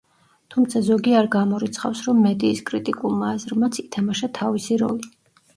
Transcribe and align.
თუმცა 0.53 0.79
ზოგი 0.85 1.13
არ 1.19 1.29
გამორიცხავს 1.35 2.01
რომ 2.07 2.23
მედიის 2.29 2.63
კრიტიკულმა 2.71 3.29
აზრმაც 3.35 3.81
ითამაშა 3.85 4.31
თავისი 4.39 4.81
როლი. 4.85 5.15